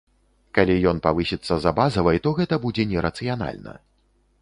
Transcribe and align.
Калі 0.57 0.77
ён 0.91 1.01
павысіцца 1.05 1.59
за 1.67 1.75
базавай, 1.81 2.17
то 2.25 2.35
гэта 2.41 2.61
будзе 2.67 2.89
не 2.95 3.09
рацыянальна. 3.11 3.81